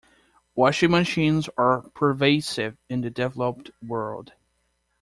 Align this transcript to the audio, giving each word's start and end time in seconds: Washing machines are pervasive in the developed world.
Washing 0.55 0.89
machines 0.89 1.47
are 1.59 1.81
pervasive 1.91 2.75
in 2.89 3.01
the 3.01 3.11
developed 3.11 3.69
world. 3.83 4.33